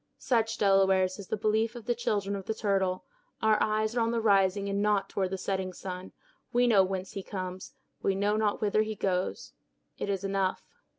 [0.17, 3.05] Such, Delawares, is the belief of the children of the Turtle.
[3.39, 6.11] Our eyes are on the rising and not toward the setting sun.
[6.51, 9.53] We know whence he comes, but we know not whither he goes.
[9.99, 10.63] It is enough."